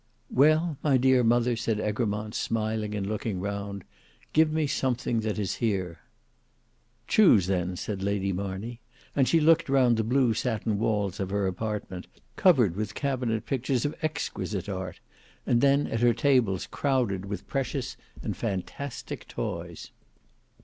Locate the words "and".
2.95-3.05, 9.15-9.27, 15.45-15.61, 18.23-18.35